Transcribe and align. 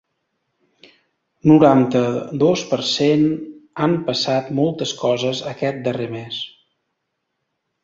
Noranta-dos 1.51 2.63
per 2.71 2.79
cent 2.93 3.27
Han 3.85 3.95
passat 4.09 4.51
moltes 4.63 4.97
coses 5.05 5.45
aquest 5.55 5.87
darrer 5.91 6.11
mes. 6.19 6.43